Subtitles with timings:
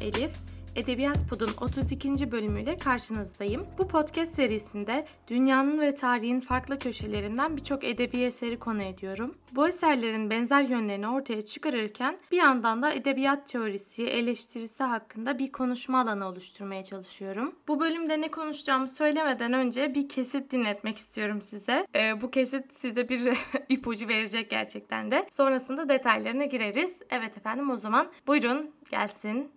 [0.00, 0.56] Elif.
[0.76, 2.32] Edebiyat Pod'un 32.
[2.32, 3.66] bölümüyle karşınızdayım.
[3.78, 9.34] Bu podcast serisinde dünyanın ve tarihin farklı köşelerinden birçok edebi eseri konu ediyorum.
[9.52, 16.00] Bu eserlerin benzer yönlerini ortaya çıkarırken bir yandan da edebiyat teorisi, eleştirisi hakkında bir konuşma
[16.00, 17.54] alanı oluşturmaya çalışıyorum.
[17.68, 21.86] Bu bölümde ne konuşacağımı söylemeden önce bir kesit dinletmek istiyorum size.
[21.94, 23.20] Ee, bu kesit size bir
[23.68, 25.26] ipucu verecek gerçekten de.
[25.30, 27.02] Sonrasında detaylarına gireriz.
[27.10, 29.55] Evet efendim o zaman buyurun gelsin.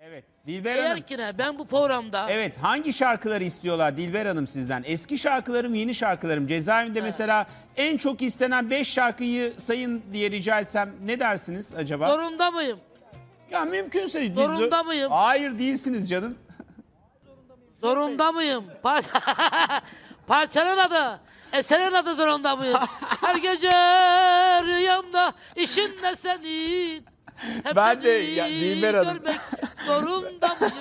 [0.00, 0.24] Evet.
[0.46, 0.86] Dilber Hanım.
[0.86, 2.56] Eğer ki ne, ben bu programda Evet.
[2.62, 4.82] Hangi şarkıları istiyorlar Dilber Hanım sizden?
[4.86, 6.46] Eski şarkılarım, yeni şarkılarım.
[6.46, 12.08] Cezaevinde mesela en çok istenen 5 şarkıyı sayın diye rica etsem ne dersiniz acaba?
[12.08, 12.78] zorunda mıyım?
[13.50, 14.32] Ya mümkünse.
[14.34, 15.10] Zorunda mıyım?
[15.12, 16.38] Hayır değilsiniz canım.
[17.80, 18.64] Zorunda mıyım?
[18.82, 19.04] Par
[20.26, 21.20] Parçanın adı,
[21.52, 22.78] eserin adı zorunda mıyım?
[23.20, 23.70] Her gece
[24.64, 27.04] rüyamda işin ne senin?
[27.64, 29.14] Hep Ben de- ya, Dilber Hanım.
[29.18, 29.40] görmek
[29.92, 30.74] zorunda mıyım?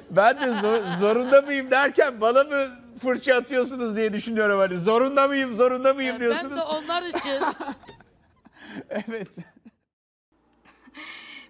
[0.10, 2.66] Ben de zor- zorunda mıyım derken bana mı
[2.98, 4.76] fırça atıyorsunuz diye düşünüyorum hani.
[4.76, 6.56] Zorunda mıyım, zorunda mıyım ben diyorsunuz.
[6.56, 7.42] de onlar için
[8.90, 9.28] Evet.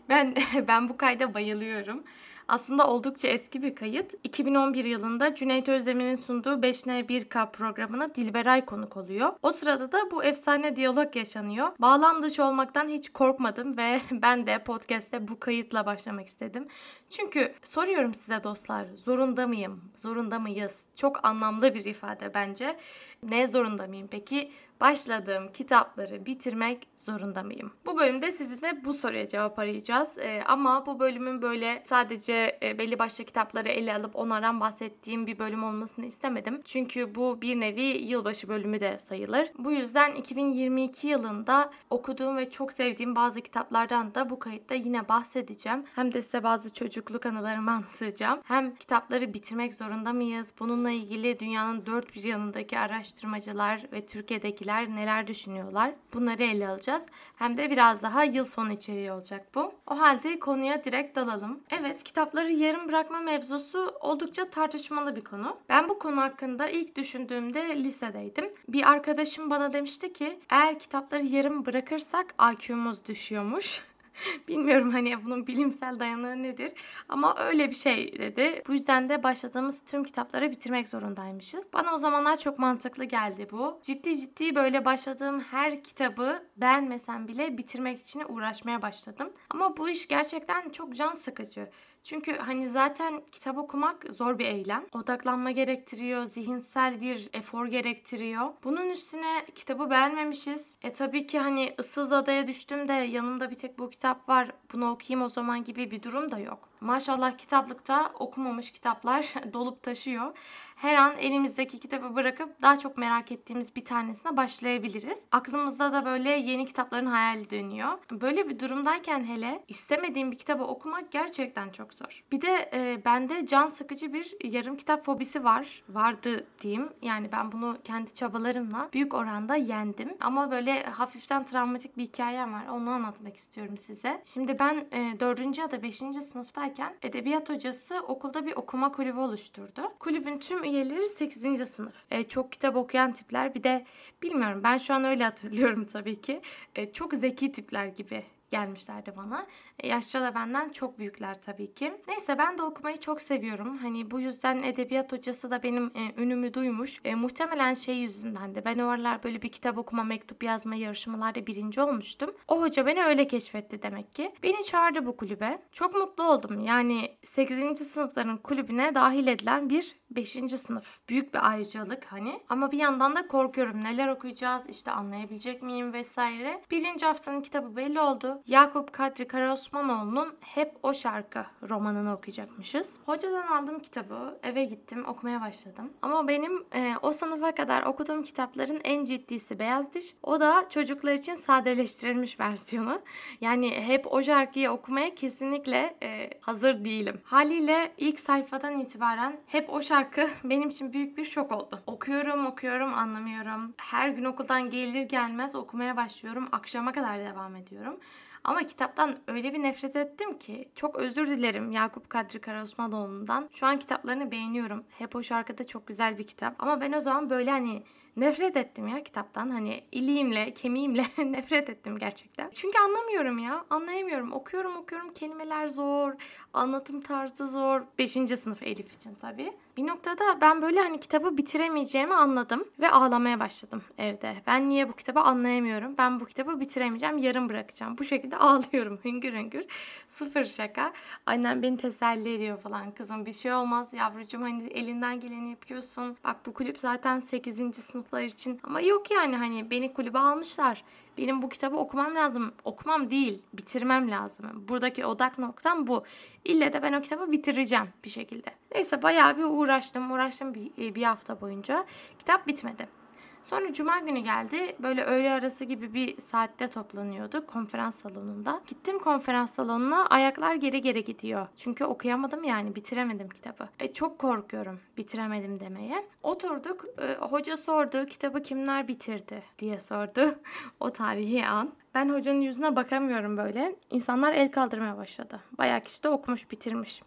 [0.09, 0.35] Ben
[0.69, 2.05] ben bu kayda bayılıyorum.
[2.53, 4.15] Aslında oldukça eski bir kayıt.
[4.25, 9.33] 2011 yılında Cüneyt Özdemir'in sunduğu 5N1K programına Dilberay konuk oluyor.
[9.43, 11.69] O sırada da bu efsane diyalog yaşanıyor.
[11.79, 16.69] Bağlam dışı olmaktan hiç korkmadım ve ben de podcast'te bu kayıtla başlamak istedim.
[17.13, 19.81] Çünkü soruyorum size dostlar, zorunda mıyım?
[19.97, 20.81] Zorunda mıyız?
[20.97, 22.77] Çok anlamlı bir ifade bence.
[23.23, 24.53] Ne zorunda mıyım peki?
[24.81, 27.73] Başladığım kitapları bitirmek zorunda mıyım?
[27.87, 30.19] Bu bölümde sizinle bu soruya cevap arayacağız.
[30.19, 35.39] Ee, ama bu bölümün böyle sadece e, belli başlı kitapları ele alıp onlardan bahsettiğim bir
[35.39, 36.61] bölüm olmasını istemedim.
[36.65, 39.53] Çünkü bu bir nevi yılbaşı bölümü de sayılır.
[39.59, 45.85] Bu yüzden 2022 yılında okuduğum ve çok sevdiğim bazı kitaplardan da bu kayıtta yine bahsedeceğim.
[45.95, 46.71] Hem de size bazı
[47.03, 48.41] çocukluk anılarımı anlatacağım.
[48.45, 50.55] Hem kitapları bitirmek zorunda mıyız?
[50.61, 55.91] Bununla ilgili dünyanın dört bir yanındaki araştırmacılar ve Türkiye'dekiler neler düşünüyorlar?
[56.15, 57.07] Bunları ele alacağız.
[57.37, 59.73] Hem de biraz daha yıl sonu içeriği olacak bu.
[59.87, 61.61] O halde konuya direkt dalalım.
[61.71, 65.57] Evet, kitapları yarım bırakma mevzusu oldukça tartışmalı bir konu.
[65.69, 68.53] Ben bu konu hakkında ilk düşündüğümde lisedeydim.
[68.69, 73.83] Bir arkadaşım bana demişti ki eğer kitapları yarım bırakırsak IQ'muz düşüyormuş.
[74.49, 76.73] Bilmiyorum hani bunun bilimsel dayanağı nedir
[77.09, 78.63] ama öyle bir şey dedi.
[78.69, 81.73] Bu yüzden de başladığımız tüm kitapları bitirmek zorundaymışız.
[81.73, 83.81] Bana o zamanlar çok mantıklı geldi bu.
[83.83, 89.33] Ciddi ciddi böyle başladığım her kitabı beğenmesem bile bitirmek için uğraşmaya başladım.
[89.51, 91.71] Ama bu iş gerçekten çok can sıkıcı.
[92.03, 94.87] Çünkü hani zaten kitap okumak zor bir eylem.
[94.93, 98.53] Odaklanma gerektiriyor, zihinsel bir efor gerektiriyor.
[98.65, 100.75] Bunun üstüne kitabı beğenmemişiz.
[100.83, 104.51] E tabii ki hani ıssız adaya düştüm de yanımda bir tek bu kitap var.
[104.73, 106.72] Bunu okuyayım o zaman gibi bir durum da yok.
[106.83, 110.33] Maşallah kitaplıkta okumamış kitaplar dolup taşıyor.
[110.77, 115.25] Her an elimizdeki kitabı bırakıp daha çok merak ettiğimiz bir tanesine başlayabiliriz.
[115.33, 117.99] Aklımızda da böyle yeni kitapların hayali dönüyor.
[118.11, 122.25] Böyle bir durumdayken hele istemediğim bir kitabı okumak gerçekten çok zor.
[122.33, 125.83] Bir de e, bende can sıkıcı bir yarım kitap fobisi var.
[125.89, 126.89] Vardı diyeyim.
[127.03, 130.17] Yani ben bunu kendi çabalarımla büyük oranda yendim.
[130.21, 132.67] Ama böyle hafiften travmatik bir hikayem var.
[132.67, 134.23] Onu anlatmak istiyorum size.
[134.25, 135.59] Şimdi ben e, 4.
[135.59, 135.97] ya da 5.
[135.97, 136.72] sınıftayken
[137.03, 139.93] edebiyat hocası okulda bir okuma kulübü oluşturdu.
[139.99, 141.69] Kulübün tüm üyeleri 8.
[141.69, 141.95] sınıf.
[142.11, 143.85] E, çok kitap okuyan tipler bir de
[144.23, 146.41] bilmiyorum ben şu an öyle hatırlıyorum tabii ki.
[146.77, 149.47] E, çok zeki tipler gibi gelmişlerdi bana.
[149.79, 151.95] E, yaşça da benden çok büyükler tabii ki.
[152.09, 153.77] Neyse ben de okumayı çok seviyorum.
[153.77, 157.01] Hani bu yüzden edebiyat hocası da benim e, ünümü duymuş.
[157.05, 161.47] E, muhtemelen şey yüzünden de ben o aralar böyle bir kitap okuma, mektup yazma yarışmalarda
[161.47, 162.35] birinci olmuştum.
[162.49, 164.33] O hoca beni öyle keşfetti demek ki.
[164.43, 165.63] Beni çağırdı bu kulübe.
[165.73, 166.61] Çok mutlu oldum.
[166.61, 167.79] Yani 8.
[167.79, 170.31] sınıfların kulübüne dahil edilen bir 5.
[170.51, 171.09] sınıf.
[171.09, 172.41] Büyük bir ayrıcalık hani.
[172.49, 173.85] Ama bir yandan da korkuyorum.
[173.85, 176.63] Neler okuyacağız, işte anlayabilecek miyim vesaire.
[176.71, 178.42] Birinci haftanın kitabı belli oldu.
[178.47, 182.99] Yakup Kadri Karaosmanoğlu'nun Hep O Şarkı romanını okuyacakmışız.
[183.07, 185.93] Hocadan aldım kitabı, eve gittim, okumaya başladım.
[186.03, 190.15] Ama benim e, o sınıfa kadar okuduğum kitapların en ciddisi Beyaz Diş.
[190.23, 193.01] O da çocuklar için sadeleştirilmiş versiyonu.
[193.41, 197.21] Yani hep o şarkıyı okumaya kesinlikle e, hazır değilim.
[197.25, 201.83] Haliyle ilk sayfadan itibaren hep o şarkı benim için büyük bir şok oldu.
[201.87, 203.75] Okuyorum, okuyorum, anlamıyorum.
[203.77, 206.49] Her gün okuldan gelir gelmez okumaya başlıyorum.
[206.53, 208.01] Akşama kadar devam ediyorum.
[208.45, 213.49] Ama kitaptan öyle bir nefret ettim ki çok özür dilerim Yakup Kadri Karaosmanoğlu'ndan.
[213.53, 214.85] Şu an kitaplarını beğeniyorum.
[214.99, 216.55] Hep o şarkıda çok güzel bir kitap.
[216.59, 217.83] Ama ben o zaman böyle hani
[218.17, 219.51] Nefret ettim ya kitaptan.
[219.51, 222.51] Hani iliğimle, kemiğimle nefret ettim gerçekten.
[222.55, 223.65] Çünkü anlamıyorum ya.
[223.71, 224.33] Anlayamıyorum.
[224.33, 225.15] Okuyorum okuyorum.
[225.15, 226.13] Kelimeler zor.
[226.53, 227.83] Anlatım tarzı zor.
[227.99, 229.53] Beşinci sınıf Elif için tabii.
[229.77, 234.35] Bir noktada ben böyle hani kitabı bitiremeyeceğimi anladım ve ağlamaya başladım evde.
[234.47, 235.95] Ben niye bu kitabı anlayamıyorum?
[235.99, 237.99] Ben bu kitabı bitiremeyeceğim, yarım bırakacağım.
[237.99, 239.65] Bu şekilde ağlıyorum hüngür hüngür.
[240.07, 240.93] Sıfır şaka.
[241.27, 242.91] Annem beni teselli ediyor falan.
[242.91, 246.17] Kızım bir şey olmaz yavrucuğum hani elinden geleni yapıyorsun.
[246.25, 247.61] Bak bu kulüp zaten 8.
[248.03, 248.61] sınıflar için.
[248.63, 250.85] Ama yok yani hani beni kulübe almışlar.
[251.19, 252.53] Benim bu kitabı okumam lazım.
[252.65, 254.65] Okumam değil, bitirmem lazım.
[254.69, 256.05] Buradaki odak noktam bu.
[256.45, 258.51] İlle de ben o kitabı bitireceğim bir şekilde.
[258.75, 261.87] Neyse bayağı bir uğraştım, uğraştım bir, bir hafta boyunca.
[262.19, 263.02] Kitap bitmedi.
[263.45, 264.77] Sonra cuma günü geldi.
[264.79, 268.61] Böyle öğle arası gibi bir saatte toplanıyorduk konferans salonunda.
[268.67, 271.47] Gittim konferans salonuna ayaklar geri geri gidiyor.
[271.57, 273.69] Çünkü okuyamadım yani bitiremedim kitabı.
[273.81, 276.05] E, çok korkuyorum bitiremedim demeye.
[276.23, 276.85] Oturduk.
[276.99, 280.35] E, hoca sordu kitabı kimler bitirdi diye sordu.
[280.81, 281.73] o tarihi an.
[281.95, 283.77] Ben hocanın yüzüne bakamıyorum böyle.
[283.91, 285.41] İnsanlar el kaldırmaya başladı.
[285.59, 287.03] Bayağı kişi de okumuş bitirmiş.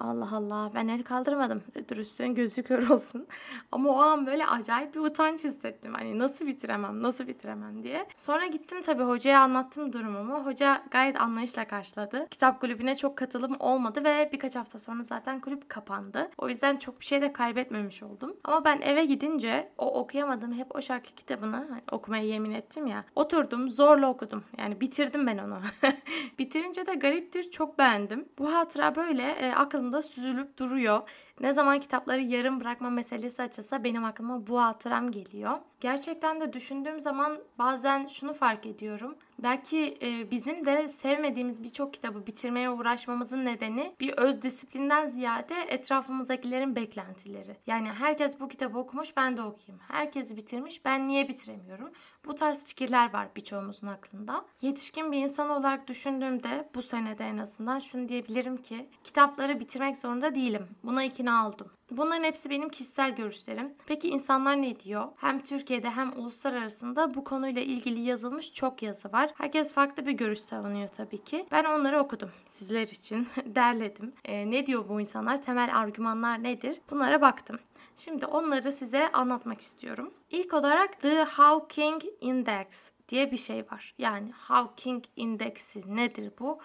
[0.00, 1.62] Allah Allah ben el kaldırmadım.
[1.88, 3.26] Dürüstlüğün gözü kör olsun.
[3.72, 5.94] Ama o an böyle acayip bir utanç hissettim.
[5.94, 8.06] Hani nasıl bitiremem, nasıl bitiremem diye.
[8.16, 10.46] Sonra gittim tabii hocaya anlattım durumumu.
[10.46, 12.26] Hoca gayet anlayışla karşıladı.
[12.30, 16.30] Kitap kulübüne çok katılım olmadı ve birkaç hafta sonra zaten kulüp kapandı.
[16.38, 18.36] O yüzden çok bir şey de kaybetmemiş oldum.
[18.44, 23.04] Ama ben eve gidince o okuyamadığım hep o şarkı kitabını hani okumaya yemin ettim ya.
[23.14, 24.44] Oturdum zorla okudum.
[24.58, 25.60] Yani bitirdim ben onu.
[26.38, 28.28] Bitirince de gariptir çok beğendim.
[28.38, 31.02] Bu hatıra böyle e, aklımda aklımda süzülüp duruyor.
[31.40, 35.58] Ne zaman kitapları yarım bırakma meselesi açılsa benim aklıma bu hatıram geliyor.
[35.80, 39.16] Gerçekten de düşündüğüm zaman bazen şunu fark ediyorum.
[39.38, 46.76] Belki e, bizim de sevmediğimiz birçok kitabı bitirmeye uğraşmamızın nedeni bir öz disiplinden ziyade etrafımızdakilerin
[46.76, 47.56] beklentileri.
[47.66, 49.82] Yani herkes bu kitabı okumuş ben de okuyayım.
[49.88, 51.90] Herkes bitirmiş ben niye bitiremiyorum?
[52.28, 54.44] Bu tarz fikirler var birçoğumuzun aklında.
[54.62, 60.34] Yetişkin bir insan olarak düşündüğümde bu senede en azından şunu diyebilirim ki kitapları bitirmek zorunda
[60.34, 60.68] değilim.
[60.84, 61.70] Buna ikna oldum.
[61.90, 63.74] Bunların hepsi benim kişisel görüşlerim.
[63.86, 65.08] Peki insanlar ne diyor?
[65.16, 69.30] Hem Türkiye'de hem uluslararasında bu konuyla ilgili yazılmış çok yazı var.
[69.38, 71.46] Herkes farklı bir görüş savunuyor tabii ki.
[71.50, 73.28] Ben onları okudum sizler için.
[73.46, 74.12] Derledim.
[74.24, 75.42] Ee, ne diyor bu insanlar?
[75.42, 76.80] Temel argümanlar nedir?
[76.90, 77.58] Bunlara baktım.
[77.98, 80.14] Şimdi onları size anlatmak istiyorum.
[80.30, 83.94] İlk olarak The Hawking Index diye bir şey var.
[83.98, 86.58] Yani Hawking Indeksi nedir bu?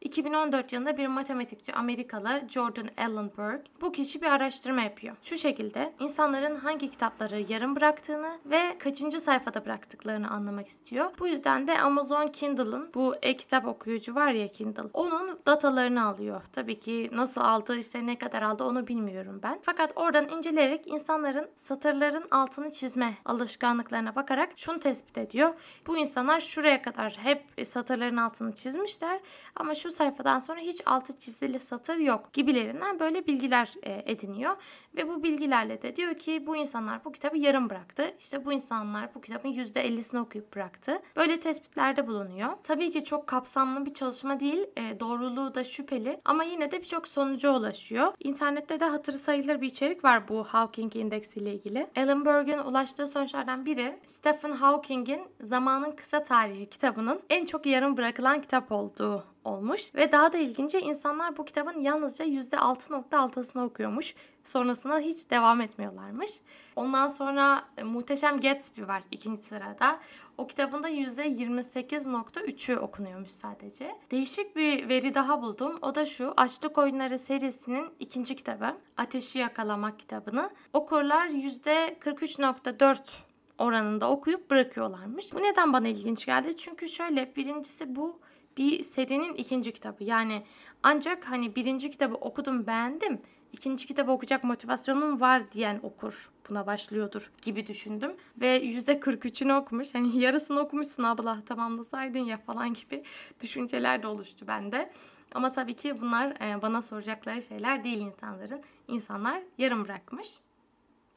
[0.00, 5.16] 2014 yılında bir matematikçi Amerikalı Jordan Ellenberg bu kişi bir araştırma yapıyor.
[5.22, 11.10] Şu şekilde insanların hangi kitapları yarım bıraktığını ve kaçıncı sayfada bıraktıklarını anlamak istiyor.
[11.18, 14.82] Bu yüzden de Amazon Kindle'ın bu e-kitap okuyucu var ya Kindle.
[14.92, 16.42] Onun datalarını alıyor.
[16.52, 19.58] Tabii ki nasıl aldı işte ne kadar aldı onu bilmiyorum ben.
[19.62, 25.54] Fakat oradan inceleyerek insanların satırların altını çizme alışkanlıklarına bakarak şunu tespit ediyor.
[25.86, 29.20] Bu insanlar şuraya kadar hep satırların altını çizmişler
[29.56, 34.56] ama şu sayfadan sonra hiç altı çizili satır yok gibilerinden böyle bilgiler e, ediniyor.
[34.96, 38.14] Ve bu bilgilerle de diyor ki bu insanlar bu kitabı yarım bıraktı.
[38.18, 41.02] İşte bu insanlar bu kitabın %50'sini okuyup bıraktı.
[41.16, 42.50] Böyle tespitlerde bulunuyor.
[42.64, 44.66] Tabii ki çok kapsamlı bir çalışma değil.
[44.76, 46.20] E, doğruluğu da şüpheli.
[46.24, 48.12] Ama yine de birçok sonuca ulaşıyor.
[48.18, 51.90] İnternette de hatırı sayılır bir içerik var bu Hawking Index ile ilgili.
[51.96, 58.40] Alan Berg'in ulaştığı sonuçlardan biri Stephen Hawking'in Zamanın Kısa Tarihi kitabının en çok yarım bırakılan
[58.40, 64.14] kitap olduğu olmuş ve daha da ilginci insanlar bu kitabın yalnızca %6.6'sını okuyormuş.
[64.44, 66.30] Sonrasında hiç devam etmiyorlarmış.
[66.76, 69.98] Ondan sonra e, Muhteşem Gatsby var ikinci sırada.
[70.38, 73.96] O kitabın da %28.3'ü okunuyormuş sadece.
[74.10, 75.78] Değişik bir veri daha buldum.
[75.82, 76.34] O da şu.
[76.36, 78.76] Açlık Oyunları serisinin ikinci kitabı.
[78.96, 80.50] Ateşi Yakalamak kitabını.
[80.72, 83.18] Okurlar %43.4
[83.58, 85.32] oranında okuyup bırakıyorlarmış.
[85.32, 86.56] Bu neden bana ilginç geldi?
[86.56, 88.20] Çünkü şöyle birincisi bu
[88.56, 90.04] bir serinin ikinci kitabı.
[90.04, 90.42] Yani
[90.82, 93.20] ancak hani birinci kitabı okudum beğendim.
[93.52, 98.12] ikinci kitabı okuyacak motivasyonum var diyen okur buna başlıyordur gibi düşündüm.
[98.40, 99.94] Ve %43'ünü okumuş.
[99.94, 103.02] Hani yarısını okumuşsun abla tamamlasaydın ya falan gibi
[103.42, 104.92] düşünceler de oluştu bende.
[105.34, 108.62] Ama tabii ki bunlar e, bana soracakları şeyler değil insanların.
[108.88, 110.28] İnsanlar yarım bırakmış.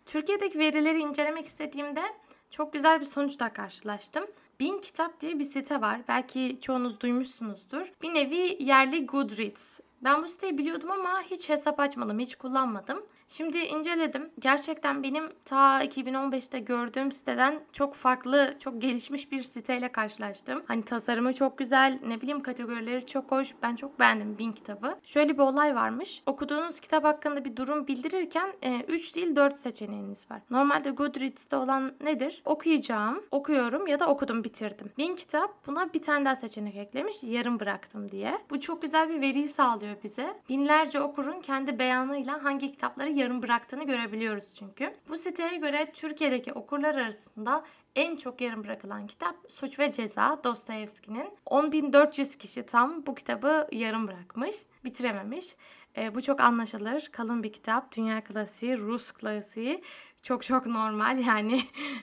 [0.06, 2.04] Türkiye'deki verileri incelemek istediğimde
[2.50, 4.24] çok güzel bir sonuçla karşılaştım.
[4.60, 6.02] Bin Kitap diye bir site var.
[6.08, 7.92] Belki çoğunuz duymuşsunuzdur.
[8.02, 13.06] Bir nevi yerli Goodreads Ben bu siteyi biliyordum ama hiç hesap açmadım, hiç kullanmadım.
[13.28, 14.30] Şimdi inceledim.
[14.40, 20.64] Gerçekten benim ta 2015'te gördüğüm siteden çok farklı, çok gelişmiş bir siteyle karşılaştım.
[20.68, 23.56] Hani tasarımı çok güzel, ne bileyim kategorileri çok hoş.
[23.64, 24.96] Ben çok beğendim Bin kitabı.
[25.04, 26.24] Şöyle bir olay varmış.
[26.26, 28.54] Okuduğunuz kitap hakkında bir durum bildirirken
[28.88, 30.42] 3 değil 4 seçeneğiniz var.
[30.50, 32.42] Normalde Goodreads'te olan nedir?
[32.46, 34.92] Okuyacağım, okuyorum ya da okudum, bitirdim.
[34.98, 37.24] Bin kitap buna bir tane daha seçenek eklemiş.
[37.24, 38.42] Yarım bıraktım diye.
[38.50, 40.42] Bu çok güzel bir veriyi sağlıyor bize.
[40.50, 44.94] Binlerce okurun kendi beyanıyla hangi kitapları yarım bıraktığını görebiliyoruz çünkü.
[45.10, 47.66] Bu siteye göre Türkiye'deki okurlar arasında
[47.96, 51.30] en çok yarım bırakılan kitap Suç ve Ceza Dostoyevski'nin.
[51.46, 55.56] 10.400 kişi tam bu kitabı yarım bırakmış, bitirememiş.
[55.98, 57.10] E, bu çok anlaşılır.
[57.12, 57.96] Kalın bir kitap.
[57.98, 59.84] Dünya klasiği, Rus klasiği.
[60.24, 61.62] Çok çok normal yani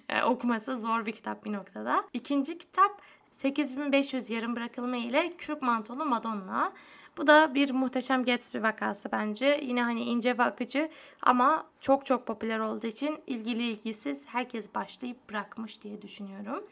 [0.09, 2.05] e, okuması zor bir kitap bir noktada.
[2.13, 3.03] İkinci kitap
[3.33, 6.73] 8500 yarım bırakılma ile Kürk Mantolu Madonna.
[7.19, 9.61] Bu da bir muhteşem Gatsby vakası bence.
[9.63, 10.91] Yine hani ince ve akıcı
[11.23, 16.65] ama çok çok popüler olduğu için ilgili ilgisiz herkes başlayıp bırakmış diye düşünüyorum.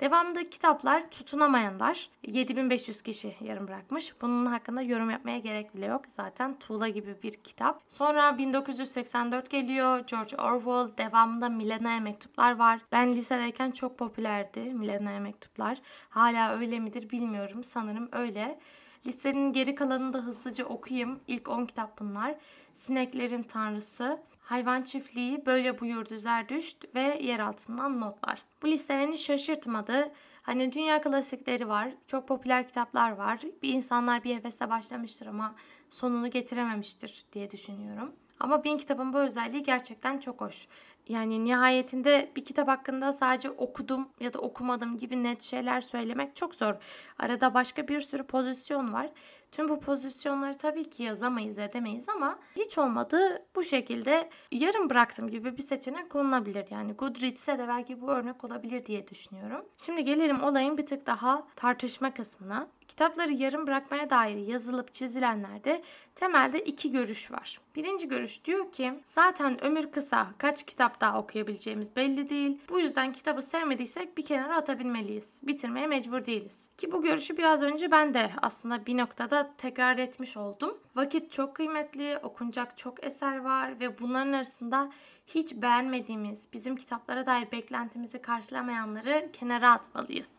[0.00, 4.22] Devamında kitaplar tutunamayanlar 7500 kişi yarım bırakmış.
[4.22, 6.02] Bunun hakkında yorum yapmaya gerek bile yok.
[6.16, 7.82] Zaten Tuğla gibi bir kitap.
[7.88, 10.04] Sonra 1984 geliyor.
[10.06, 10.98] George Orwell.
[10.98, 12.80] Devamında Milena'ya mektuplar var.
[12.92, 15.78] Ben lisedeyken çok popülerdi Milena'ya mektuplar.
[16.10, 17.64] Hala öyle midir bilmiyorum.
[17.64, 18.58] Sanırım öyle.
[19.06, 21.20] Listenin geri kalanını da hızlıca okuyayım.
[21.26, 22.34] İlk 10 kitap bunlar.
[22.74, 28.42] Sineklerin Tanrısı, Hayvan Çiftliği, Böyle Buyurdu Zerdüşt ve Yer Altından Notlar.
[28.62, 30.12] Bu liste beni şaşırtmadı.
[30.42, 33.40] Hani dünya klasikleri var, çok popüler kitaplar var.
[33.62, 35.54] Bir insanlar bir hevesle başlamıştır ama
[35.90, 38.12] sonunu getirememiştir diye düşünüyorum.
[38.40, 40.68] Ama Bin kitabın bu özelliği gerçekten çok hoş.
[41.08, 46.54] Yani nihayetinde bir kitap hakkında sadece okudum ya da okumadım gibi net şeyler söylemek çok
[46.54, 46.74] zor.
[47.18, 49.10] Arada başka bir sürü pozisyon var.
[49.52, 55.56] Tüm bu pozisyonları tabii ki yazamayız, edemeyiz ama hiç olmadı bu şekilde yarım bıraktım gibi
[55.56, 56.66] bir seçenek konulabilir.
[56.70, 59.64] Yani Goodreads'e de belki bu örnek olabilir diye düşünüyorum.
[59.78, 62.68] Şimdi gelelim olayın bir tık daha tartışma kısmına.
[62.88, 65.82] Kitapları yarım bırakmaya dair yazılıp çizilenlerde
[66.14, 67.60] temelde iki görüş var.
[67.76, 72.58] Birinci görüş diyor ki zaten ömür kısa kaç kitap daha okuyabileceğimiz belli değil.
[72.68, 75.40] Bu yüzden kitabı sevmediysek bir kenara atabilmeliyiz.
[75.42, 76.68] Bitirmeye mecbur değiliz.
[76.78, 80.78] Ki bu görüşü biraz önce ben de aslında bir noktada tekrar etmiş oldum.
[80.96, 84.90] Vakit çok kıymetli, okunacak çok eser var ve bunların arasında
[85.26, 90.30] hiç beğenmediğimiz, bizim kitaplara dair beklentimizi karşılamayanları kenara atmalıyız.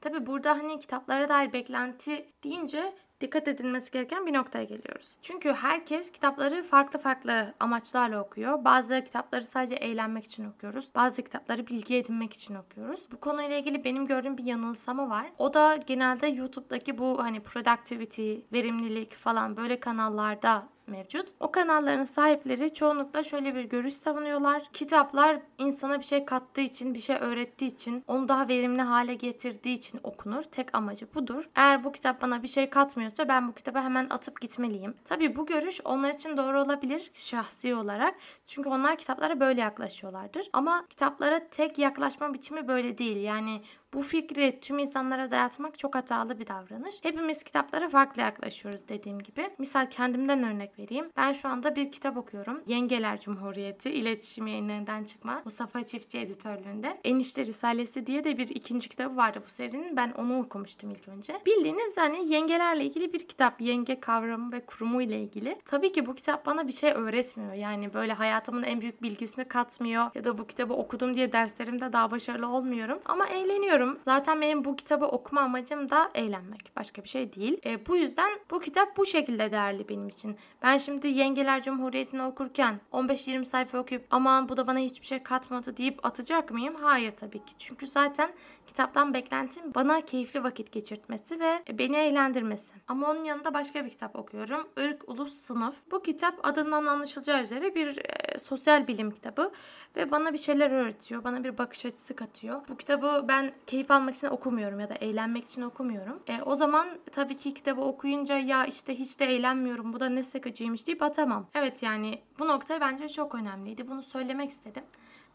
[0.00, 5.18] Tabi burada hani kitaplara dair beklenti deyince dikkat edilmesi gereken bir noktaya geliyoruz.
[5.22, 8.64] Çünkü herkes kitapları farklı farklı amaçlarla okuyor.
[8.64, 10.88] Bazı kitapları sadece eğlenmek için okuyoruz.
[10.94, 13.00] Bazı kitapları bilgi edinmek için okuyoruz.
[13.12, 15.26] Bu konuyla ilgili benim gördüğüm bir yanılsama var.
[15.38, 21.28] O da genelde YouTube'daki bu hani productivity, verimlilik falan böyle kanallarda mevcut.
[21.40, 24.62] O kanalların sahipleri çoğunlukla şöyle bir görüş savunuyorlar.
[24.72, 29.74] Kitaplar insana bir şey kattığı için, bir şey öğrettiği için, onu daha verimli hale getirdiği
[29.74, 30.42] için okunur.
[30.42, 31.48] Tek amacı budur.
[31.54, 34.94] Eğer bu kitap bana bir şey katmıyorsa ben bu kitabı hemen atıp gitmeliyim.
[35.04, 38.14] Tabii bu görüş onlar için doğru olabilir şahsi olarak.
[38.46, 40.48] Çünkü onlar kitaplara böyle yaklaşıyorlardır.
[40.52, 43.16] Ama kitaplara tek yaklaşma biçimi böyle değil.
[43.16, 43.60] Yani
[43.94, 46.94] bu fikri tüm insanlara dayatmak çok hatalı bir davranış.
[47.02, 49.50] Hepimiz kitaplara farklı yaklaşıyoruz dediğim gibi.
[49.58, 51.10] Misal kendimden örnek vereyim.
[51.16, 52.62] Ben şu anda bir kitap okuyorum.
[52.66, 55.42] Yengeler Cumhuriyeti iletişim yayınlarından çıkma.
[55.44, 57.00] Mustafa Çiftçi editörlüğünde.
[57.04, 59.96] Enişte Risalesi diye de bir ikinci kitabı vardı bu serinin.
[59.96, 61.40] Ben onu okumuştum ilk önce.
[61.46, 63.60] Bildiğiniz hani yengelerle ilgili bir kitap.
[63.60, 65.58] Yenge kavramı ve kurumu ile ilgili.
[65.64, 67.52] Tabii ki bu kitap bana bir şey öğretmiyor.
[67.52, 70.10] Yani böyle hayatımın en büyük bilgisini katmıyor.
[70.14, 72.98] Ya da bu kitabı okudum diye derslerimde daha başarılı olmuyorum.
[73.04, 74.02] Ama eğleniyorum seviyorum.
[74.04, 76.72] Zaten benim bu kitabı okuma amacım da eğlenmek.
[76.76, 77.60] Başka bir şey değil.
[77.66, 80.36] E, bu yüzden bu kitap bu şekilde değerli benim için.
[80.62, 85.76] Ben şimdi Yengeler Cumhuriyeti'ni okurken 15-20 sayfa okuyup aman bu da bana hiçbir şey katmadı
[85.76, 86.74] deyip atacak mıyım?
[86.74, 87.52] Hayır tabii ki.
[87.58, 88.30] Çünkü zaten
[88.66, 92.74] kitaptan beklentim bana keyifli vakit geçirtmesi ve beni eğlendirmesi.
[92.88, 94.68] Ama onun yanında başka bir kitap okuyorum.
[94.76, 95.74] Irk, Ulus, Sınıf.
[95.90, 99.52] Bu kitap adından anlaşılacağı üzere bir e, sosyal bilim kitabı
[99.96, 101.24] ve bana bir şeyler öğretiyor.
[101.24, 102.60] Bana bir bakış açısı katıyor.
[102.68, 106.22] Bu kitabı ben keyif almak için okumuyorum ya da eğlenmek için okumuyorum.
[106.26, 110.22] E, o zaman tabii ki kitabı okuyunca ya işte hiç de eğlenmiyorum bu da ne
[110.22, 111.46] sıkıcıymış deyip atamam.
[111.54, 113.88] Evet yani bu nokta bence çok önemliydi.
[113.88, 114.82] Bunu söylemek istedim.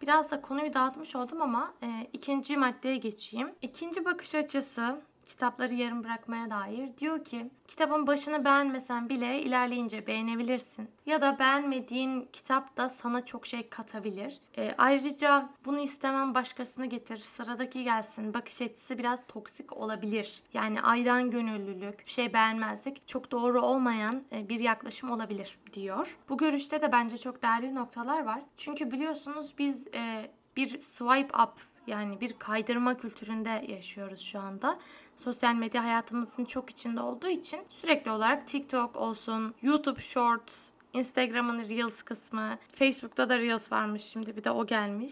[0.02, 3.52] Biraz da konuyu dağıtmış oldum ama e, ikinci maddeye geçeyim.
[3.62, 10.90] İkinci bakış açısı kitapları yarım bırakmaya dair diyor ki kitabın başını beğenmesen bile ilerleyince beğenebilirsin.
[11.06, 14.40] Ya da beğenmediğin kitap da sana çok şey katabilir.
[14.58, 18.34] E, ayrıca bunu istemem başkasını getir, sıradaki gelsin.
[18.34, 20.44] Bakış açısı biraz toksik olabilir.
[20.54, 26.18] Yani ayran gönüllülük, bir şey beğenmezlik çok doğru olmayan e, bir yaklaşım olabilir diyor.
[26.30, 28.42] Bu görüşte de bence çok değerli noktalar var.
[28.58, 34.80] Çünkü biliyorsunuz biz e, bir swipe up yani bir kaydırma kültüründe yaşıyoruz şu anda.
[35.16, 42.04] Sosyal medya hayatımızın çok içinde olduğu için sürekli olarak TikTok olsun, YouTube Shorts, Instagram'ın Reels
[42.04, 45.12] kısmı, Facebook'ta da Reels varmış şimdi bir de o gelmiş.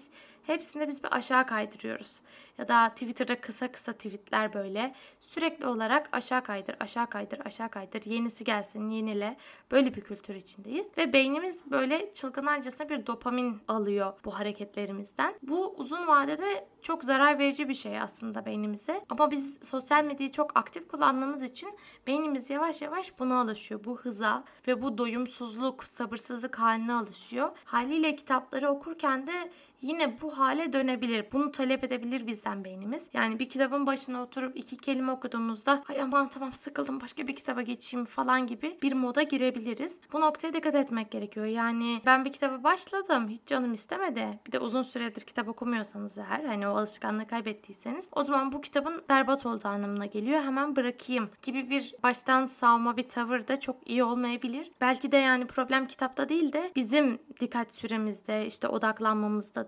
[0.50, 2.22] Hepsinde biz bir aşağı kaydırıyoruz.
[2.58, 4.96] Ya da Twitter'da kısa kısa tweetler böyle.
[5.20, 8.06] Sürekli olarak aşağı kaydır, aşağı kaydır, aşağı kaydır.
[8.06, 9.38] Yenisi gelsin, yenile.
[9.72, 10.92] Böyle bir kültür içindeyiz.
[10.98, 15.36] Ve beynimiz böyle çılgınlarcasına bir dopamin alıyor bu hareketlerimizden.
[15.42, 19.06] Bu uzun vadede çok zarar verici bir şey aslında beynimize.
[19.10, 21.78] Ama biz sosyal medyayı çok aktif kullandığımız için
[22.08, 23.84] beynimiz yavaş yavaş buna alışıyor.
[23.84, 27.50] Bu hıza ve bu doyumsuzluk, sabırsızlık haline alışıyor.
[27.66, 29.52] Haliyle kitapları okurken de
[29.82, 31.26] yine bu hale dönebilir.
[31.32, 33.08] Bunu talep edebilir bizden beynimiz.
[33.14, 37.62] Yani bir kitabın başına oturup iki kelime okuduğumuzda ay aman tamam sıkıldım başka bir kitaba
[37.62, 39.96] geçeyim falan gibi bir moda girebiliriz.
[40.14, 41.46] Bu noktaya dikkat etmek gerekiyor.
[41.46, 44.40] Yani ben bir kitaba başladım hiç canım istemedi.
[44.48, 49.04] Bir de uzun süredir kitap okumuyorsanız eğer hani o alışkanlığı kaybettiyseniz o zaman bu kitabın
[49.10, 50.42] berbat olduğu anlamına geliyor.
[50.42, 54.72] Hemen bırakayım gibi bir baştan savma bir tavır da çok iyi olmayabilir.
[54.82, 58.68] Belki de yani problem kitapta değil de bizim dikkat süremizde işte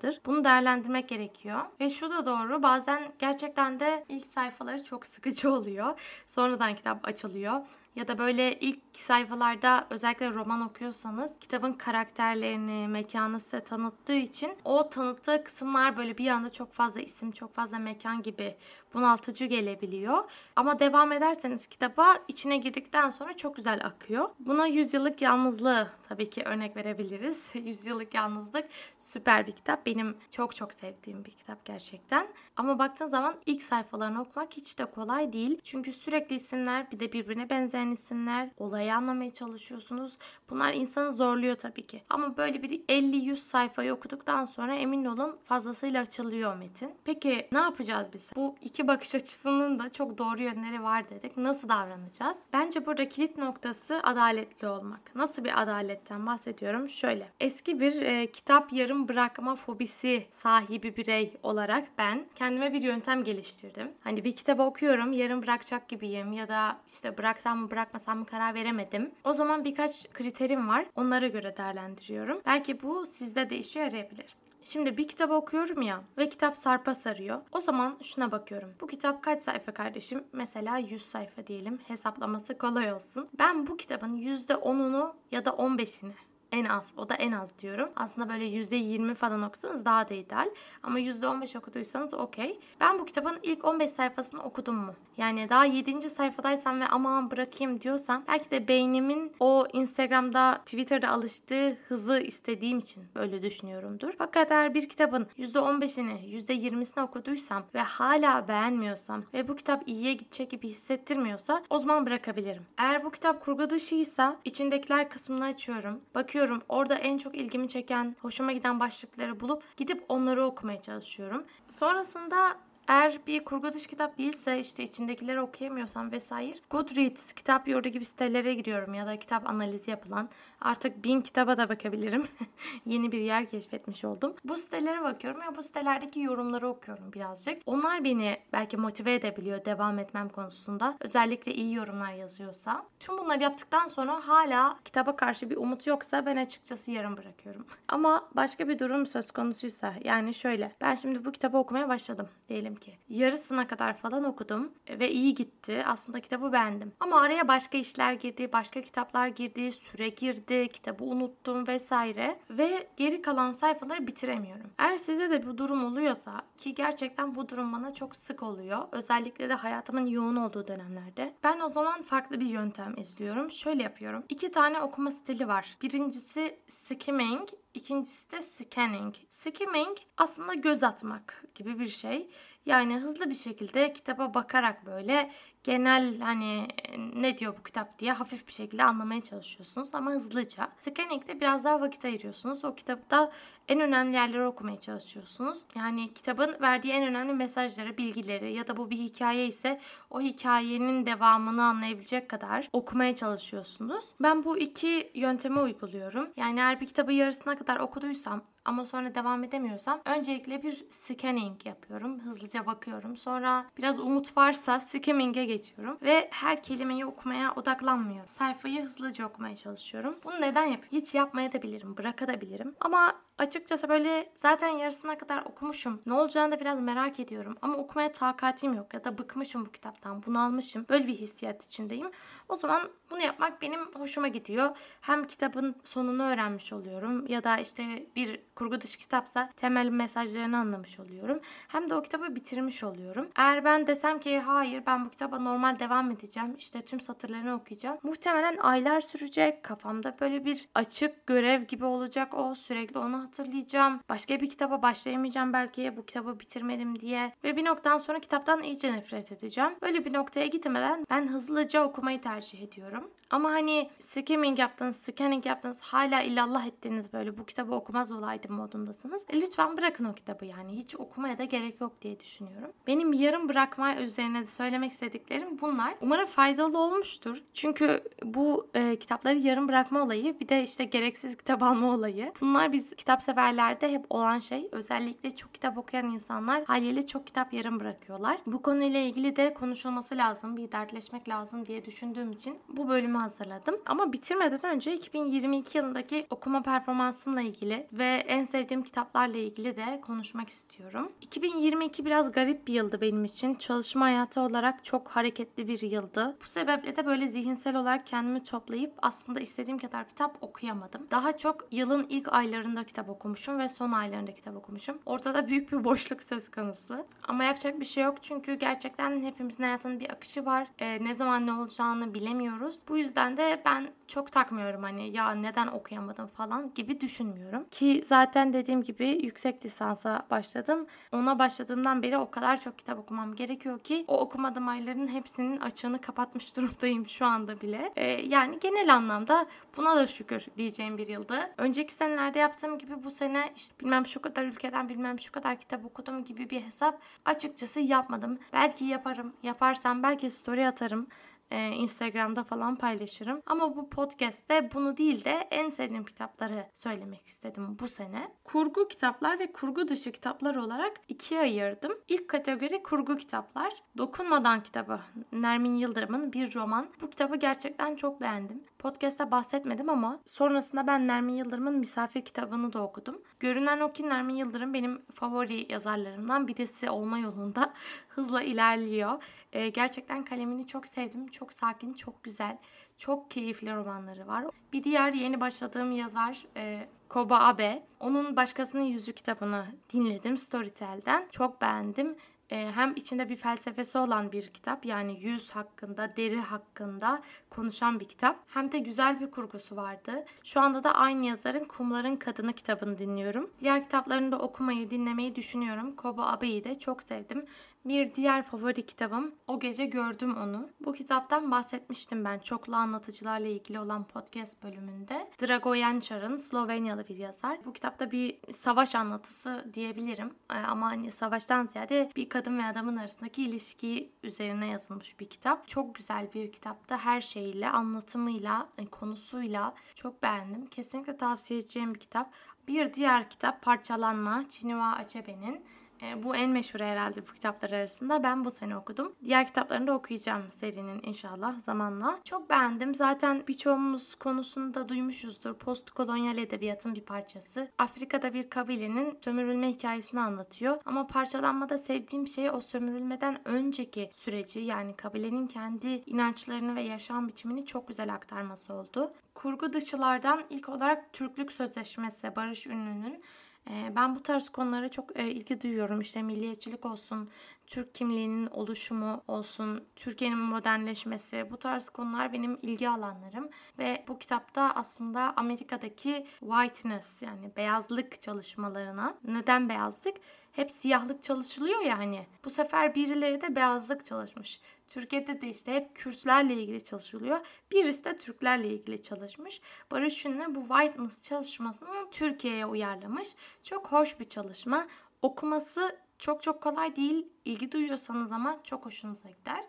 [0.01, 0.21] odaklanmamızdadır.
[0.25, 1.61] Bunu değerlendirmek gerekiyor.
[1.79, 5.99] Ve şu da doğru bazen gerçekten de ilk sayfaları çok sıkıcı oluyor.
[6.27, 7.61] Sonradan kitap açılıyor.
[7.95, 14.89] Ya da böyle ilk sayfalarda özellikle roman okuyorsanız kitabın karakterlerini, mekanı size tanıttığı için o
[14.89, 18.55] tanıttığı kısımlar böyle bir anda çok fazla isim, çok fazla mekan gibi
[18.93, 20.23] bunaltıcı gelebiliyor.
[20.55, 24.29] Ama devam ederseniz kitaba içine girdikten sonra çok güzel akıyor.
[24.39, 27.51] Buna Yüzyıllık Yalnızlığı tabii ki örnek verebiliriz.
[27.65, 28.65] Yüzyıllık Yalnızlık
[28.97, 29.85] süper bir kitap.
[29.85, 32.27] Benim çok çok sevdiğim bir kitap gerçekten.
[32.57, 35.59] Ama baktığın zaman ilk sayfalarını okumak hiç de kolay değil.
[35.63, 37.49] Çünkü sürekli isimler bir de birbirine
[37.81, 38.49] benzeyen isimler.
[38.57, 40.17] Olayı anlamaya çalışıyorsunuz.
[40.49, 42.03] Bunlar insanı zorluyor tabii ki.
[42.09, 46.91] Ama böyle bir 50-100 sayfayı okuduktan sonra emin olun fazlasıyla açılıyor metin.
[47.03, 48.31] Peki ne yapacağız biz?
[48.35, 51.37] Bu iki bakış açısının da çok doğru yönleri var dedik.
[51.37, 52.37] Nasıl davranacağız?
[52.53, 55.15] Bence burada kilit noktası adaletli olmak.
[55.15, 56.89] Nasıl bir adaletten bahsediyorum?
[56.89, 57.27] Şöyle.
[57.39, 63.91] Eski bir e, kitap yarım bırakma fobisi sahibi birey olarak ben kendime bir yöntem geliştirdim.
[64.03, 68.53] Hani bir kitabı okuyorum, yarım bırakacak gibiyim ya da işte bıraksam mı bırakmasam mı karar
[68.53, 69.11] veremedim.
[69.23, 70.85] O zaman birkaç kriterim var.
[70.95, 72.41] Onlara göre değerlendiriyorum.
[72.45, 74.35] Belki bu sizde de işe yarayabilir.
[74.63, 77.41] Şimdi bir kitap okuyorum ya ve kitap sarpa sarıyor.
[77.51, 78.73] O zaman şuna bakıyorum.
[78.81, 80.23] Bu kitap kaç sayfa kardeşim?
[80.33, 81.79] Mesela 100 sayfa diyelim.
[81.87, 83.29] Hesaplaması kolay olsun.
[83.39, 86.11] Ben bu kitabın %10'unu ya da 15'ini
[86.51, 86.93] en az.
[86.97, 87.89] O da en az diyorum.
[87.95, 90.49] Aslında böyle %20 falan okusanız daha da ideal.
[90.83, 92.59] Ama %15 okuduysanız okey.
[92.79, 94.93] Ben bu kitabın ilk 15 sayfasını okudum mu?
[95.17, 96.09] Yani daha 7.
[96.09, 103.03] sayfadaysam ve aman bırakayım diyorsam belki de beynimin o Instagram'da, Twitter'da alıştığı hızı istediğim için
[103.15, 104.13] böyle düşünüyorumdur.
[104.17, 110.51] Fakat eğer bir kitabın %15'ini, %20'sini okuduysam ve hala beğenmiyorsam ve bu kitap iyiye gidecek
[110.51, 112.63] gibi hissettirmiyorsa o zaman bırakabilirim.
[112.77, 116.01] Eğer bu kitap kurgu dışıysa içindekiler kısmını açıyorum.
[116.15, 121.45] Bakıyorum orada en çok ilgimi çeken, hoşuma giden başlıkları bulup gidip onları okumaya çalışıyorum.
[121.67, 128.05] Sonrasında eğer bir kurgu dışı kitap değilse işte içindekileri okuyamıyorsam vesaire Goodreads, kitap yurdu gibi
[128.05, 130.29] sitelere giriyorum ya da kitap analizi yapılan
[130.61, 132.27] artık bin kitaba da bakabilirim.
[132.85, 134.33] Yeni bir yer keşfetmiş oldum.
[134.45, 137.61] Bu sitelere bakıyorum ve bu sitelerdeki yorumları okuyorum birazcık.
[137.65, 140.97] Onlar beni belki motive edebiliyor devam etmem konusunda.
[140.99, 142.85] Özellikle iyi yorumlar yazıyorsa.
[142.99, 147.65] Tüm bunları yaptıktan sonra hala kitaba karşı bir umut yoksa ben açıkçası yarım bırakıyorum.
[147.87, 152.75] Ama başka bir durum söz konusuysa yani şöyle ben şimdi bu kitabı okumaya başladım diyelim
[152.75, 152.97] ki.
[153.09, 155.83] Yarısına kadar falan okudum ve iyi gitti.
[155.85, 156.91] Aslında kitabı beğendim.
[156.99, 163.21] Ama araya başka işler girdi, başka kitaplar girdi, süre girdi, kitabı unuttum vesaire ve geri
[163.21, 164.71] kalan sayfaları bitiremiyorum.
[164.77, 168.79] Eğer size de bu durum oluyorsa ki gerçekten bu durum bana çok sık oluyor.
[168.91, 171.33] Özellikle de hayatımın yoğun olduğu dönemlerde.
[171.43, 173.51] Ben o zaman farklı bir yöntem izliyorum.
[173.51, 174.23] Şöyle yapıyorum.
[174.29, 175.77] İki tane okuma stili var.
[175.81, 179.15] Birincisi skimming, İkincisi de scanning.
[179.29, 182.29] Skimming aslında göz atmak gibi bir şey.
[182.65, 185.31] Yani hızlı bir şekilde kitaba bakarak böyle
[185.63, 186.67] genel hani
[187.15, 190.69] ne diyor bu kitap diye hafif bir şekilde anlamaya çalışıyorsunuz ama hızlıca.
[190.79, 192.65] Scanning'de biraz daha vakit ayırıyorsunuz.
[192.65, 193.31] O kitapta
[193.67, 195.63] en önemli yerleri okumaya çalışıyorsunuz.
[195.75, 201.05] Yani kitabın verdiği en önemli mesajları, bilgileri ya da bu bir hikaye ise o hikayenin
[201.05, 204.05] devamını anlayabilecek kadar okumaya çalışıyorsunuz.
[204.19, 206.29] Ben bu iki yöntemi uyguluyorum.
[206.37, 212.19] Yani eğer bir kitabı yarısına kadar okuduysam ama sonra devam edemiyorsam öncelikle bir scanning yapıyorum.
[212.19, 213.17] Hızlıca bakıyorum.
[213.17, 218.27] Sonra biraz umut varsa skimming'e geçiyorum ve her kelimeyi okumaya odaklanmıyorum.
[218.27, 220.15] Sayfayı hızlıca okumaya çalışıyorum.
[220.23, 220.97] Bunu neden yapıyorum?
[220.97, 222.75] Hiç yapmaya da bilirim, bırakabilirim.
[222.79, 226.01] Ama açıkçası böyle zaten yarısına kadar okumuşum.
[226.05, 227.57] Ne olacağını da biraz merak ediyorum.
[227.61, 230.85] Ama okumaya takatim yok ya da bıkmışım bu kitaptan, bunalmışım.
[230.89, 232.11] Böyle bir hissiyat içindeyim.
[232.51, 234.77] O zaman bunu yapmak benim hoşuma gidiyor.
[235.01, 240.99] Hem kitabın sonunu öğrenmiş oluyorum ya da işte bir kurgu dışı kitapsa temel mesajlarını anlamış
[240.99, 241.39] oluyorum.
[241.67, 243.29] Hem de o kitabı bitirmiş oluyorum.
[243.35, 246.55] Eğer ben desem ki hayır ben bu kitaba normal devam edeceğim.
[246.57, 247.97] işte tüm satırlarını okuyacağım.
[248.03, 249.63] Muhtemelen aylar sürecek.
[249.63, 252.55] Kafamda böyle bir açık görev gibi olacak o.
[252.55, 253.99] Sürekli onu hatırlayacağım.
[254.09, 257.33] Başka bir kitaba başlayamayacağım belki bu kitabı bitirmedim diye.
[257.43, 259.71] Ve bir noktadan sonra kitaptan iyice nefret edeceğim.
[259.81, 263.09] Böyle bir noktaya gitmeden ben hızlıca okumayı tercih ediyorum.
[263.29, 269.25] Ama hani skimming yaptınız, scanning yaptınız, hala illallah ettiniz böyle bu kitabı okumaz olaydım modundasınız.
[269.29, 270.71] E, lütfen bırakın o kitabı yani.
[270.71, 272.71] Hiç okumaya da gerek yok diye düşünüyorum.
[272.87, 275.95] Benim yarım bırakma üzerine de söylemek istediklerim bunlar.
[276.01, 277.43] Umarım faydalı olmuştur.
[277.53, 282.33] Çünkü bu e, kitapları yarım bırakma olayı bir de işte gereksiz kitap alma olayı.
[282.41, 284.69] Bunlar biz kitap severlerde hep olan şey.
[284.71, 288.37] Özellikle çok kitap okuyan insanlar haliyle çok kitap yarım bırakıyorlar.
[288.45, 293.75] Bu konuyla ilgili de konuşulması lazım, bir dertleşmek lazım diye düşündüğüm için bu bölümü hazırladım.
[293.85, 300.49] Ama bitirmeden önce 2022 yılındaki okuma performansımla ilgili ve en sevdiğim kitaplarla ilgili de konuşmak
[300.49, 301.11] istiyorum.
[301.21, 303.55] 2022 biraz garip bir yıldı benim için.
[303.55, 306.37] Çalışma hayatı olarak çok hareketli bir yıldı.
[306.41, 311.07] Bu sebeple de böyle zihinsel olarak kendimi toplayıp aslında istediğim kadar kitap okuyamadım.
[311.11, 314.99] Daha çok yılın ilk aylarında kitap okumuşum ve son aylarında kitap okumuşum.
[315.05, 317.05] Ortada büyük bir boşluk söz konusu.
[317.27, 320.67] Ama yapacak bir şey yok çünkü gerçekten hepimizin hayatının bir akışı var.
[320.79, 322.79] Ee, ne zaman ne olacağını bilemiyoruz.
[322.89, 327.65] Bu yüzden de ben çok takmıyorum hani ya neden okuyamadım falan gibi düşünmüyorum.
[327.71, 330.87] Ki zaten dediğim gibi yüksek lisansa başladım.
[331.11, 336.01] Ona başladığımdan beri o kadar çok kitap okumam gerekiyor ki o okumadığım ayların hepsinin açığını
[336.01, 337.91] kapatmış durumdayım şu anda bile.
[337.95, 339.45] Ee, yani genel anlamda
[339.77, 341.49] buna da şükür diyeceğim bir yıldı.
[341.57, 345.85] Önceki senelerde yaptığım gibi bu sene işte bilmem şu kadar ülkeden bilmem şu kadar kitap
[345.85, 348.39] okudum gibi bir hesap açıkçası yapmadım.
[348.53, 349.33] Belki yaparım.
[349.43, 351.07] Yaparsam belki story atarım.
[351.51, 353.41] Ee, Instagram'da falan paylaşırım.
[353.45, 358.31] Ama bu podcast'te bunu değil de en sevdiğim kitapları söylemek istedim bu sene.
[358.43, 361.91] Kurgu kitaplar ve kurgu dışı kitaplar olarak ikiye ayırdım.
[362.07, 363.73] İlk kategori kurgu kitaplar.
[363.97, 364.99] Dokunmadan kitabı.
[365.31, 366.87] Nermin Yıldırım'ın bir roman.
[367.01, 368.63] Bu kitabı gerçekten çok beğendim.
[368.81, 373.21] Podcast'ta bahsetmedim ama sonrasında ben Nermin Yıldırım'ın misafir kitabını da okudum.
[373.39, 377.73] Görünen o ki Nermin Yıldırım benim favori yazarlarımdan birisi olma yolunda
[378.07, 379.23] hızla ilerliyor.
[379.53, 381.27] Ee, gerçekten kalemini çok sevdim.
[381.27, 382.57] Çok sakin, çok güzel,
[382.97, 384.45] çok keyifli romanları var.
[384.73, 387.83] Bir diğer yeni başladığım yazar e, Koba Abe.
[387.99, 391.27] Onun Başkasının Yüzü kitabını dinledim Storytel'den.
[391.31, 392.15] Çok beğendim.
[392.51, 398.05] Ee, hem içinde bir felsefesi olan bir kitap yani yüz hakkında, deri hakkında konuşan bir
[398.09, 398.39] kitap.
[398.47, 400.25] Hem de güzel bir kurgusu vardı.
[400.43, 403.49] Şu anda da aynı yazarın Kumların Kadını kitabını dinliyorum.
[403.59, 405.95] Diğer kitaplarını da okumayı, dinlemeyi düşünüyorum.
[405.95, 407.45] Koba Abe'yi de çok sevdim.
[407.85, 410.69] Bir diğer favori kitabım O Gece Gördüm Onu.
[410.85, 415.31] Bu kitaptan bahsetmiştim ben çoklu anlatıcılarla ilgili olan podcast bölümünde.
[415.41, 417.57] Dragoyan Çar'ın Slovenyalı bir yazar.
[417.65, 420.33] Bu kitapta bir savaş anlatısı diyebilirim.
[420.49, 425.67] Ee, ama hani savaştan ziyade bir kadın ve adamın arasındaki ilişki üzerine yazılmış bir kitap.
[425.67, 430.65] Çok güzel bir kitapta her şeyle, anlatımıyla, e, konusuyla çok beğendim.
[430.65, 432.31] Kesinlikle tavsiye edeceğim bir kitap.
[432.67, 435.65] Bir diğer kitap Parçalanma, Çiniva Acebe'nin.
[436.01, 438.23] E, bu en meşhur herhalde bu kitaplar arasında.
[438.23, 439.15] Ben bu sene okudum.
[439.23, 442.19] Diğer kitaplarını da okuyacağım serinin inşallah zamanla.
[442.23, 442.95] Çok beğendim.
[442.95, 445.53] Zaten birçoğumuz konusunda duymuşuzdur.
[445.53, 447.67] Post kolonyal edebiyatın bir parçası.
[447.77, 450.77] Afrika'da bir kabilenin sömürülme hikayesini anlatıyor.
[450.85, 457.65] Ama parçalanmada sevdiğim şey o sömürülmeden önceki süreci yani kabilenin kendi inançlarını ve yaşam biçimini
[457.65, 459.13] çok güzel aktarması oldu.
[459.33, 463.23] Kurgu dışılardan ilk olarak Türklük Sözleşmesi Barış Ünlü'nün
[463.69, 466.01] ben bu tarz konulara çok e, ilgi duyuyorum.
[466.01, 467.29] İşte milliyetçilik olsun,
[467.67, 474.71] Türk kimliğinin oluşumu olsun, Türkiye'nin modernleşmesi bu tarz konular benim ilgi alanlarım ve bu kitapta
[474.75, 480.15] aslında Amerika'daki whiteness yani beyazlık çalışmalarına neden beyazlık?
[480.51, 482.27] Hep siyahlık çalışılıyor yani.
[482.45, 484.61] Bu sefer birileri de beyazlık çalışmış.
[484.87, 487.45] Türkiye'de de işte hep Kürtlerle ilgili çalışılıyor.
[487.71, 489.61] Birisi de Türklerle ilgili çalışmış.
[489.91, 493.29] Barış Ünlü bu whiteness çalışmasını Türkiye'ye uyarlamış.
[493.63, 494.87] Çok hoş bir çalışma.
[495.21, 497.27] Okuması çok çok kolay değil.
[497.45, 499.65] İlgi duyuyorsanız ama çok hoşunuza gider.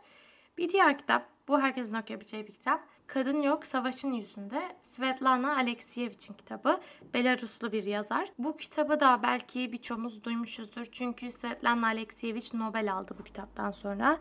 [0.59, 2.92] Bir diğer kitap, bu herkesin okuyabileceği bir kitap.
[3.13, 6.81] Kadın Yok Savaşın Yüzünde Svetlana Alexiyevich'in kitabı.
[7.15, 8.33] Belaruslu bir yazar.
[8.39, 10.85] Bu kitabı da belki birçoğumuz duymuşuzdur.
[10.93, 14.19] Çünkü Svetlana Aleksiyevich Nobel aldı bu kitaptan sonra.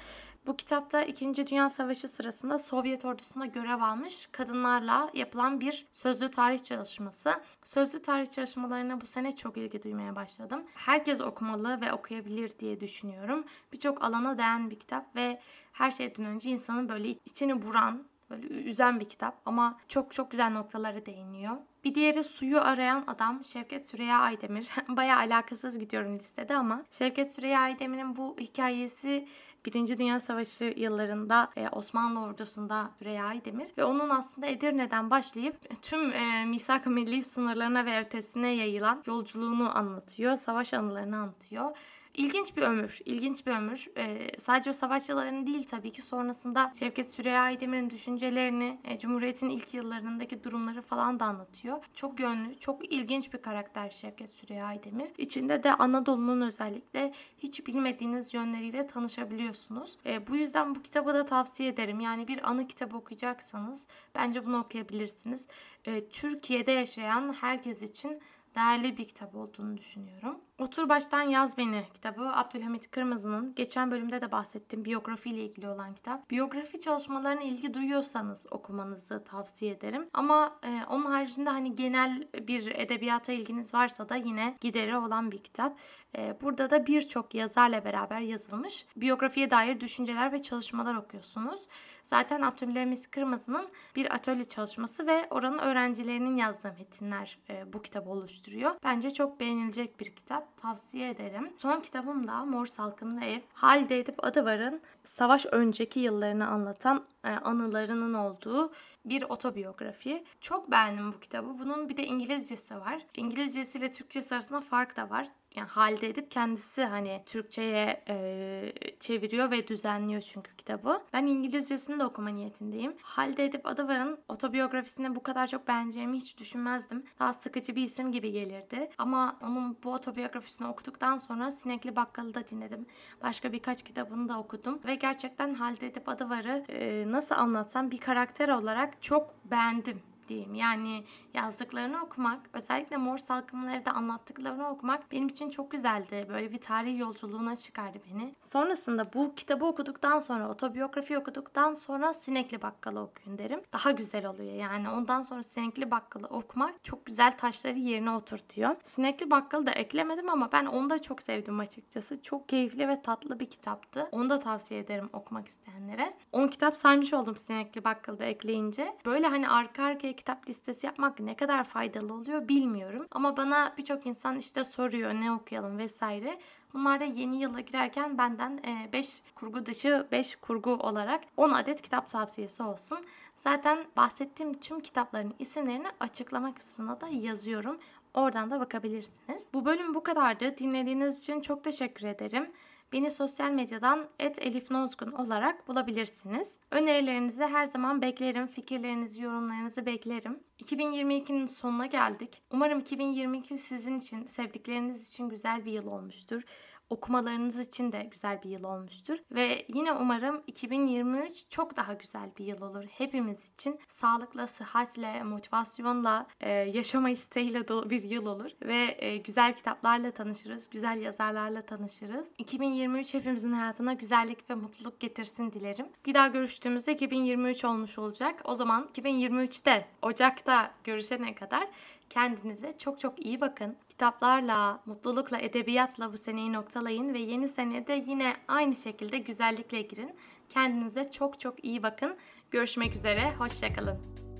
[0.47, 1.47] Bu kitapta 2.
[1.47, 7.33] Dünya Savaşı sırasında Sovyet ordusunda görev almış kadınlarla yapılan bir sözlü tarih çalışması.
[7.63, 10.63] Sözlü tarih çalışmalarına bu sene çok ilgi duymaya başladım.
[10.73, 13.43] Herkes okumalı ve okuyabilir diye düşünüyorum.
[13.73, 18.99] Birçok alana değen bir kitap ve her şeyden önce insanın böyle içini buran, böyle üzen
[18.99, 21.57] bir kitap ama çok çok güzel noktalara değiniyor.
[21.83, 24.69] Bir diğeri suyu arayan adam Şevket Süreyya Aydemir.
[24.87, 29.27] Baya alakasız gidiyorum listede ama Şevket Süreyya Aydemir'in bu hikayesi
[29.65, 36.13] Birinci Dünya Savaşı yıllarında e, Osmanlı ordusunda Süreyya Aydemir ve onun aslında Edirne'den başlayıp tüm
[36.13, 40.37] e, misak milli sınırlarına ve ötesine yayılan yolculuğunu anlatıyor.
[40.37, 41.77] Savaş anılarını anlatıyor.
[42.13, 43.87] İlginç bir ömür, ilginç bir ömür.
[43.97, 49.49] Ee, sadece o savaş yıllarını değil tabii ki sonrasında Şevket Süreyya Aydemir'in düşüncelerini, e, Cumhuriyet'in
[49.49, 51.83] ilk yıllarındaki durumları falan da anlatıyor.
[51.95, 55.11] Çok yönlü, çok ilginç bir karakter Şevket Süreyya Aydemir.
[55.17, 59.97] İçinde de Anadolu'nun özellikle hiç bilmediğiniz yönleriyle tanışabiliyorsunuz.
[60.05, 61.99] E, bu yüzden bu kitabı da tavsiye ederim.
[61.99, 65.47] Yani bir anı kitabı okuyacaksanız bence bunu okuyabilirsiniz.
[65.85, 68.21] E, Türkiye'de yaşayan herkes için
[68.55, 70.39] değerli bir kitap olduğunu düşünüyorum.
[70.61, 76.29] Otur Baştan Yaz Beni kitabı Abdülhamit Kırmızı'nın geçen bölümde de bahsettiğim biyografiyle ilgili olan kitap.
[76.29, 80.09] Biyografi çalışmalarına ilgi duyuyorsanız okumanızı tavsiye ederim.
[80.13, 85.43] Ama e, onun haricinde hani genel bir edebiyata ilginiz varsa da yine gideri olan bir
[85.43, 85.77] kitap.
[86.17, 91.67] E, burada da birçok yazarla beraber yazılmış biyografiye dair düşünceler ve çalışmalar okuyorsunuz.
[92.03, 98.75] Zaten Abdülhamit Kırmızı'nın bir atölye çalışması ve oranın öğrencilerinin yazdığı metinler e, bu kitabı oluşturuyor.
[98.83, 100.50] Bence çok beğenilecek bir kitap.
[100.57, 101.53] Tavsiye ederim.
[101.57, 103.39] Son kitabım da Mor Salkımlı Ev.
[103.53, 108.71] Halide Edip Adıvar'ın savaş önceki yıllarını anlatan e, anılarının olduğu
[109.05, 110.23] bir otobiyografi.
[110.41, 111.59] Çok beğendim bu kitabı.
[111.59, 113.05] Bunun bir de İngilizcesi var.
[113.17, 119.51] İngilizcesi ile Türkçesi arasında fark da var yani halde edip kendisi hani Türkçe'ye e, çeviriyor
[119.51, 121.01] ve düzenliyor çünkü kitabı.
[121.13, 122.93] Ben İngilizcesini de okuma niyetindeyim.
[123.01, 127.03] Halde edip Adıvar'ın otobiyografisini bu kadar çok beğeneceğimi hiç düşünmezdim.
[127.19, 128.89] Daha sıkıcı bir isim gibi gelirdi.
[128.97, 132.85] Ama onun bu otobiyografisini okuduktan sonra Sinekli Bakkal'ı da dinledim.
[133.23, 134.79] Başka birkaç kitabını da okudum.
[134.85, 140.55] Ve gerçekten Halde edip Adıvar'ı e, nasıl anlatsam bir karakter olarak çok beğendim diyeyim.
[140.55, 146.25] Yani yazdıklarını okumak, özellikle Mor Salkımlı Ev'de anlattıklarını okumak benim için çok güzeldi.
[146.29, 148.35] Böyle bir tarih yolculuğuna çıkardı beni.
[148.43, 153.61] Sonrasında bu kitabı okuduktan sonra, otobiyografi okuduktan sonra Sinekli Bakkalı okuyun derim.
[153.73, 154.89] Daha güzel oluyor yani.
[154.89, 158.75] Ondan sonra Sinekli Bakkalı okumak çok güzel taşları yerine oturtuyor.
[158.83, 162.23] Sinekli Bakkalı da eklemedim ama ben onu da çok sevdim açıkçası.
[162.23, 164.07] Çok keyifli ve tatlı bir kitaptı.
[164.11, 166.13] Onu da tavsiye ederim okumak isteyenlere.
[166.31, 168.95] 10 kitap saymış oldum Sinekli Bakkalı da ekleyince.
[169.05, 173.07] Böyle hani arka arkaya kitap listesi yapmak ne kadar faydalı oluyor bilmiyorum.
[173.11, 176.39] Ama bana birçok insan işte soruyor ne okuyalım vesaire.
[176.73, 178.61] Bunlar da yeni yıla girerken benden
[178.93, 182.99] 5 e, kurgu dışı 5 kurgu olarak 10 adet kitap tavsiyesi olsun.
[183.35, 187.77] Zaten bahsettiğim tüm kitapların isimlerini açıklama kısmına da yazıyorum.
[188.13, 189.45] Oradan da bakabilirsiniz.
[189.53, 190.57] Bu bölüm bu kadardı.
[190.57, 192.51] Dinlediğiniz için çok teşekkür ederim.
[192.93, 196.57] Beni sosyal medyadan @elifnozgun olarak bulabilirsiniz.
[196.71, 198.47] Önerilerinizi her zaman beklerim.
[198.47, 200.39] Fikirlerinizi, yorumlarınızı beklerim.
[200.59, 202.41] 2022'nin sonuna geldik.
[202.51, 206.43] Umarım 2022 sizin için, sevdikleriniz için güzel bir yıl olmuştur
[206.91, 209.17] okumalarınız için de güzel bir yıl olmuştur.
[209.31, 212.83] Ve yine umarım 2023 çok daha güzel bir yıl olur.
[212.83, 218.51] Hepimiz için sağlıkla, sıhhatle, motivasyonla, e, yaşama isteğiyle dolu bir yıl olur.
[218.61, 222.27] Ve e, güzel kitaplarla tanışırız, güzel yazarlarla tanışırız.
[222.37, 225.85] 2023 hepimizin hayatına güzellik ve mutluluk getirsin dilerim.
[226.05, 228.41] Bir daha görüştüğümüzde 2023 olmuş olacak.
[228.43, 231.67] O zaman 2023'te Ocak'ta görüşene kadar
[232.11, 233.75] Kendinize çok çok iyi bakın.
[233.89, 240.15] Kitaplarla, mutlulukla, edebiyatla bu seneyi noktalayın ve yeni senede yine aynı şekilde güzellikle girin.
[240.49, 242.17] Kendinize çok çok iyi bakın.
[242.51, 244.30] Görüşmek üzere, hoşçakalın.